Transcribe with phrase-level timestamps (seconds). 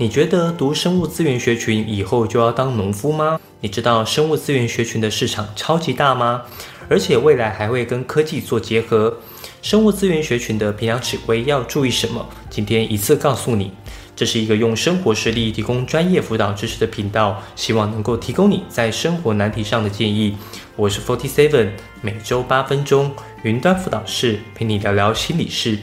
[0.00, 3.38] 你觉得读生物资源学群以后就要当农夫吗？
[3.60, 6.44] 你知道生物资源学群的市场超级大吗？
[6.88, 9.14] 而且未来还会跟科技做结合。
[9.60, 12.26] 生物资源学群的培养指挥要注意什么？
[12.48, 13.72] 今天一次告诉你。
[14.16, 20.34] 这是一个用生活实例提供专业辅导知识的频道，希望能够提供你在生活难题上的建议。
[20.76, 25.78] 我是 Forty Seven，每周八分钟云端辅导室陪你聊聊心理事。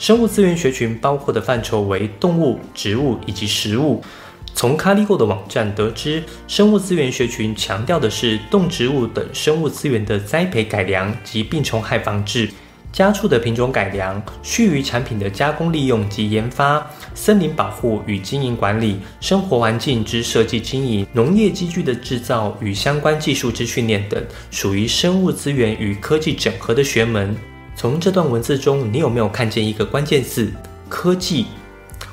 [0.00, 4.02] 生物资源学群包括的范畴为动物、植物以及食物。
[4.54, 12.48] 从 Caligo 的网站得知，生物资源学群强调的是动植物等生物资源的栽培改良及病虫害防治、
[12.90, 27.36] 家畜的品种改良、畜鱼产品的加工利用及研发、森林保护与经营管理、生活环境之设计经营、农业机具的制造与相关技术之训练等，属于生物资源与科技整合的学门。
[27.80, 30.52] 从这段文字中，你有没有看见一个关键字
[30.86, 31.46] “科技”？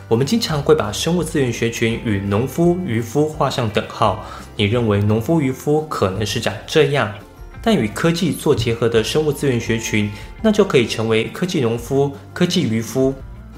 [0.08, 4.25] 我们经常会把生物资源学群与农夫、渔夫画上等号。
[4.56, 7.14] 你认为农夫、渔夫可能是长这样，
[7.61, 10.09] 但与科技做结合的生物资源学群，
[10.41, 13.13] 那就可以成为科技农夫、科技渔夫。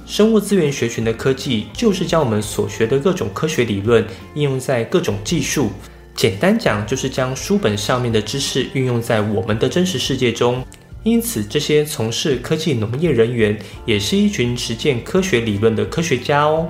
[0.08, 5.70] 生物资源学群的科技，就是将我们所学的各种科学理论应用在各种技术。
[6.16, 10.66] 简单讲，就是将书本上面的知识运用在我们的真实世界中。
[11.04, 16.68] 因此，这些从事科技农业人员也是一群实践科学理论的科学家哦。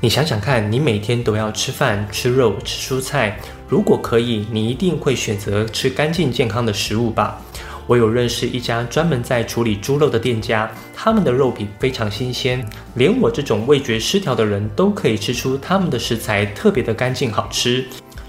[0.00, 7.40] 你想想看，你每天都要吃饭、吃肉、吃蔬菜，如果可以，你一定会选择吃干净健康的食物吧？
[7.86, 17.84] 我有认识一家专门在处理猪肉的店家，他们的肉品非常新鲜，连我这种味觉失调的人都可以吃出他们的食材特别的干净好吃。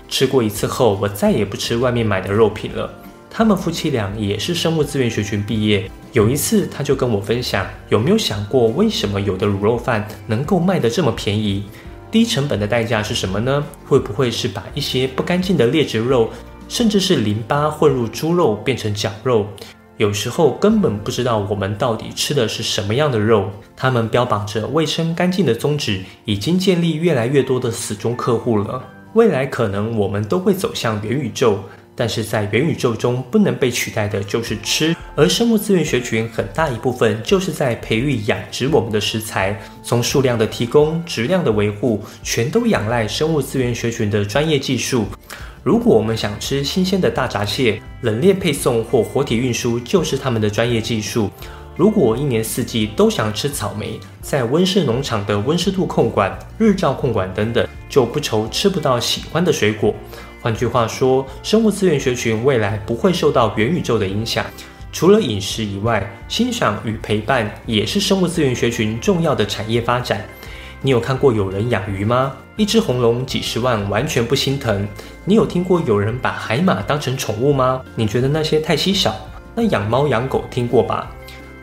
[0.09, 2.93] 吃过一次后，我再也不吃外面买的肉品了。
[3.35, 5.89] 他们夫妻俩也是生物资源学群毕业。
[6.11, 11.63] 有一次，他就跟我分享，有没有想过为什么有的卤肉饭能够卖得这么便宜？
[12.11, 13.65] 低成本的代价是什么呢？
[13.87, 16.29] 会不会是把一些不干净的劣质肉，
[16.69, 19.47] 甚至是淋巴混入猪肉变成绞肉？
[19.97, 23.49] 有时候根本不知道我们到底吃的是什么样的肉。
[23.75, 28.83] 他们标榜着卫生干净的宗旨，已经建立越来越多的死忠客户了。
[29.13, 31.59] 未来可能我们都会走向元宇宙。
[31.95, 45.05] 但是在元宇宙中不能被取代的就是吃，而生物资源学群很大一部分就是在培育养殖我们的食材，从数量的提供、质量的维护，全都仰赖生物资源学群的专业技术。
[45.61, 51.29] 如果我们想吃新鲜的大闸蟹，冷链配送或活体运输就是他们的专业技术。
[51.75, 59.95] 如果一年四季都想吃草莓，在温室农场的温湿度控管、日照控管等等，就不愁吃不到喜欢的水果。
[60.43, 64.45] 换句话说，生物资源学群未来不会受到元宇宙的影响。
[64.91, 70.21] 除了饮食以外，欣赏与陪伴也是生物资源学群重要的产业发展。
[70.81, 72.33] 你有看过有人养鱼吗？
[72.57, 74.85] 一只红龙几十万完全不心疼。
[75.23, 77.81] 你有听过有人把海马当成宠物吗？
[77.95, 79.15] 你觉得那些太稀少？
[79.55, 81.09] 那养猫养狗听过吧？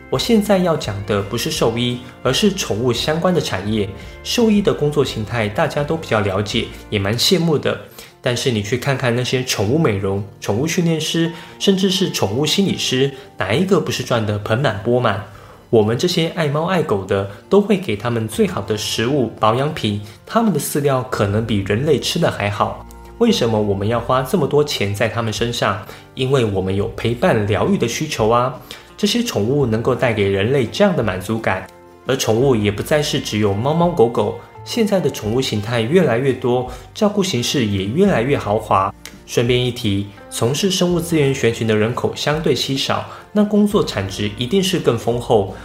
[0.09, 3.87] 我现在要讲的不是兽医，而是宠物相关的产业。
[4.23, 7.79] 兽医的工作形态大家都比较了解，也蛮羡慕的。
[8.21, 15.23] 但是你去看看那些宠物美容、宠物训练师，甚至是宠物心理师，哪一个不是赚得盆满钵满？
[15.71, 22.85] 我们这些爱猫爱狗的，都会给他们最好的食物、保养品，他们的饲料可能比人类吃的还好。
[23.19, 25.81] 为什么我们要花这么多钱在他们身上？
[26.13, 28.53] 因为我们有陪伴疗愈的需求啊！
[28.97, 31.65] 这些宠物能够带给人类这样的满足感，
[32.05, 34.39] 而宠物也不再是只有猫猫狗狗。
[34.63, 38.93] 现在的宠物形态越来越多，照顾形式也越来越豪华。
[39.25, 45.55] 顺便一提，从事生物资源学群的人口相对稀少，那工作产值一定是更丰厚。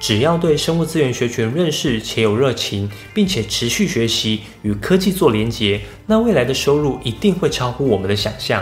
[0.00, 8.60] 只要对生物资源学群认识且有热情，并且持续学习与科技做连结，那未来的收入一定会超乎我们的想象。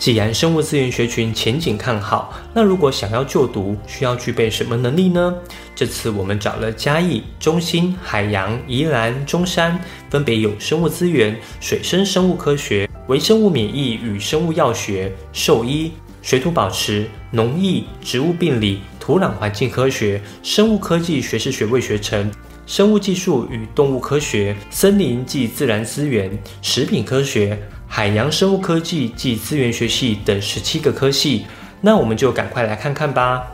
[0.00, 5.34] 既然生物资源学群前景看好，那如果想要就读，需要具备什么能力呢？
[5.74, 9.78] 这次我们找了嘉义、中心、海洋、宜兰、中山，
[10.08, 15.92] 分别有生物资源、水生生物科学、微生物免疫与生物药学、兽医、
[16.22, 22.32] 水土保持、农艺、植物病理、土壤环境科学、生物科技学士学位学程、
[22.64, 26.30] 生物技术与动物科学、森林及自然资源、
[26.62, 27.62] 食品科学。
[27.92, 31.44] 海洋生物科技及资源学系等十七个科系，
[31.80, 33.44] 那我们就赶快来看看吧。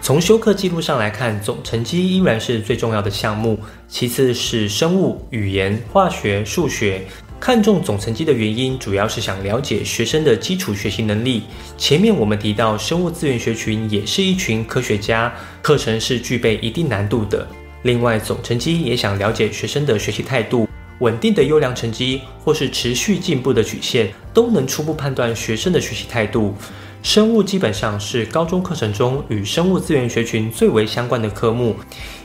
[0.00, 7.02] 从修课记录上来看，总成绩依然是最重要的项目，其次是生物、语言、化学、数学。
[7.38, 11.42] 看重总成绩的原因，主要是想了解学生的基础学习能力。
[11.76, 15.30] 前面我们提到，生物资源学群也是一群科学家，
[15.60, 17.46] 课程是具备一定难度的。
[17.82, 20.66] 另外，总成绩也想了解学生的学习态度。
[21.02, 26.54] 稳定的优良成绩，或是持续进步的曲线，都能初步判断学生的学习态度。
[27.02, 31.74] 生物基本上是高中课程中与生物资源学群最为相关的科目，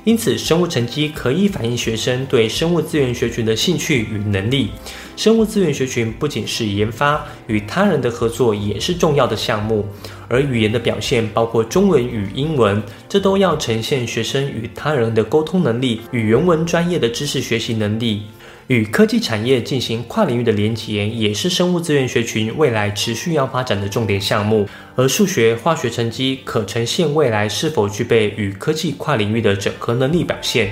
[0.03, 4.69] 因此生物成绩可以反映学生对生物资源学群的兴趣与能力。
[5.15, 9.83] 生物资源学群不仅是研发，与他人的合作也是重要的项目。
[10.27, 12.79] 而语言的表现包括中文与英文，
[13.09, 18.21] 这都要呈现学生与他人的沟通能力与人文专业的知识学习能力。
[18.67, 24.67] 与科技产业进行跨领域的连结，也是生物资源学群未来持续要发展的重点项目。
[24.97, 30.71] 而数学、化学成绩可呈现未来是否具备与科技跨领域的整合能力表现。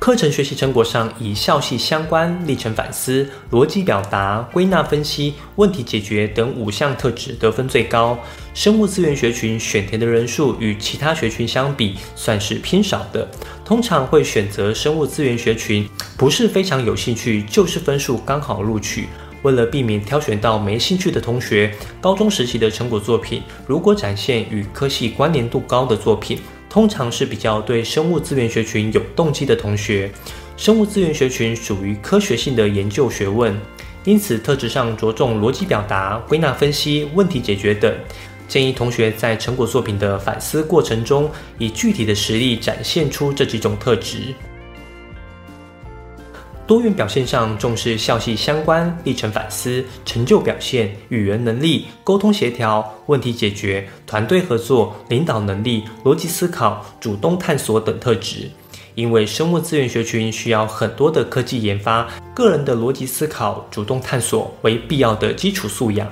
[0.00, 8.18] 课程学习成果上，以校系相关、历程反思、逻辑表达、归纳分析、问题解决等五项特质得分最高。
[8.58, 13.24] 生物资源学群选填的人数与其他学群相比，算是偏少的。
[13.64, 19.06] 通常会选择生物资源学群，不是非常有兴趣，就是分数刚好录取。
[19.42, 26.40] 为了避免挑选到没兴趣的同学，高中时期的成果作品，如果展现与科系关联度高的作品。
[26.68, 30.10] 通常是比较对生物资源学群有动机的同学。
[30.56, 33.56] 生物资源学群属于科学性的研究学问，
[34.02, 37.94] 因此特质上着重逻辑表达、归纳分析、问题解决等。
[38.48, 44.34] 建议同学在成果作品的反思过程中，以具体的实例展现出这几种特质。
[46.66, 58.50] 多元表现上重视校系相关、历程反思、成就表现、语言能力、沟通协调、问题解决、团队合作、领导能力、逻辑思考、主动探索等特质。
[58.94, 66.06] 因为生物资源学群需要很多的科技研发，个人的逻辑思考、主动探索为必要的基础素养。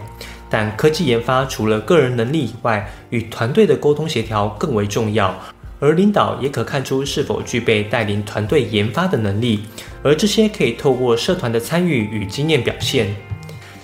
[0.56, 5.38] 但科技研发除了个人能力以外，与团队的沟通协调更为重要。
[5.80, 9.60] 而领导也可看出是否具备带领团队研发的能力，
[10.02, 13.14] 而这些可以透过社团的参与与经验表现。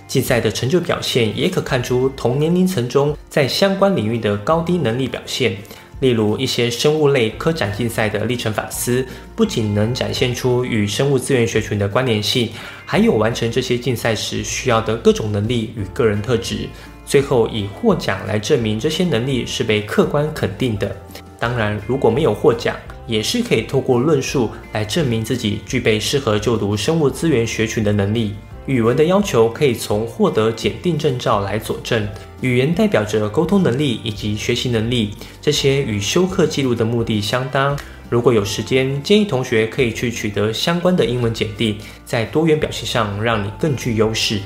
[0.09, 5.55] 竞赛的成就表现也可看出同年龄层中在相关领域的高低能力表现。
[6.03, 9.07] 例如一些生物类科展竞赛的历程反思，
[9.37, 12.51] 不仅能展现出与生物资源学群的关联性，
[12.85, 16.69] 还有完成这些竞赛时需要的各种能力与个人特质，
[17.07, 20.95] 最后以获奖来证明这些能力是被客观肯定的。
[21.39, 22.77] 当然，如果没有获奖，
[23.07, 28.35] 也是可以透过论述来证明自己具备适合就读生物资源学群的能力。
[28.67, 32.09] 语文的要求可以从获得检定证照来佐证。
[32.43, 37.79] 语言代表着沟通能力以及学习能力，这些与修课记录的目的相当。
[38.11, 44.41] 如果有时间，建议同学可以去取得相关的英文检定，在多元表现上让你更具优势。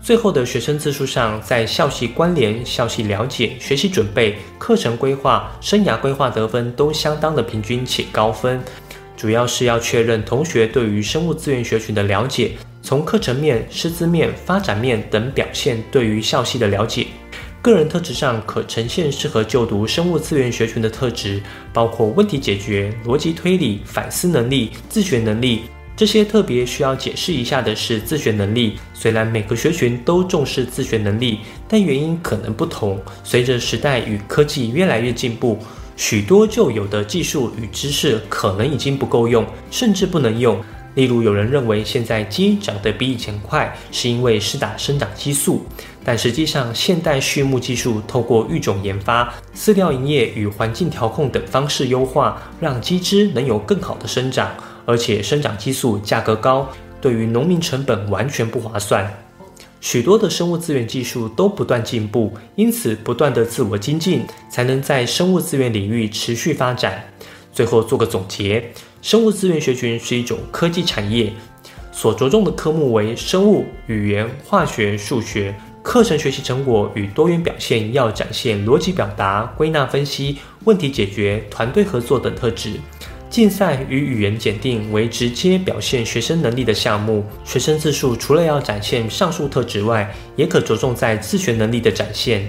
[0.00, 8.62] 最后的学生字数上，在校系关联、校系了解、学习准备、课程规划、生涯规划得分都相当的平均且高分，
[9.16, 12.52] 主要是要确认同学对于生物资源学群的了解，
[12.86, 17.06] 从课程面、师资面、发展面等表现对于校系的了解。
[17.62, 21.42] 个人特质上可呈现适合就读生物资源学群的特质，
[21.72, 25.62] 包括问题解决、逻辑推理、反思能力、自学能力。
[25.96, 28.78] 这些特别需要解释一下的是自学能力。
[28.92, 33.00] 虽然每个学群都重视自学能力，但原因可能不同。
[33.22, 35.58] 随着时代与科技越来越进步，
[35.96, 40.62] 许多旧有的技术与知识可能已经不够用，甚至不能用。
[40.94, 45.66] 例如，有人认为现在鸡长得比以前快，是因为施打生长激素，
[46.04, 54.50] 但实际上，现代畜牧技术透过育种研发、饲料营业与环境调控等方式优化，让鸡只能有更好的生长。
[54.86, 56.68] 而且生长激素价格高，
[57.00, 59.10] 对于农民成本完全不划算。
[59.80, 67.02] 许多的生物资源技术都不断进步，因此不断的自我精进，才能在生物资源领域持续发展。
[67.54, 68.70] 最后做个总结：
[69.00, 71.32] 生物资源学群是一种科技产业，
[71.92, 75.54] 所着重的科目为生物、语言、化学、数学。
[75.82, 82.72] 课程学习成果与多元表现要展现逻辑表达、归纳分析、问题解决、团队合作等特质。
[83.28, 92.48] 竞赛与语言检定为直接表现学生能力的项目，学生自述除了要展现上述特质外，也可着重在自学能力的展现。